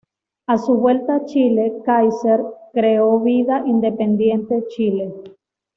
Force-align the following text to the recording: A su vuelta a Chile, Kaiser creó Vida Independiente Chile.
A 0.47 0.57
su 0.57 0.73
vuelta 0.79 1.17
a 1.17 1.25
Chile, 1.25 1.75
Kaiser 1.85 2.41
creó 2.73 3.19
Vida 3.19 3.61
Independiente 3.67 4.63
Chile. 4.69 5.13